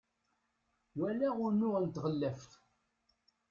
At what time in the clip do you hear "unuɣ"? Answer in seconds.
1.47-1.75